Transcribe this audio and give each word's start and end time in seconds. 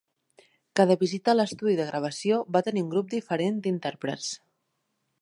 Cada 0.79 0.95
visita 1.03 1.31
a 1.33 1.35
l'estudi 1.37 1.77
de 1.81 1.87
gravació 1.91 2.41
va 2.57 2.65
tenir 2.71 2.85
un 2.87 2.91
grup 2.97 3.15
diferent 3.15 3.63
d'intèrprets. 3.67 4.35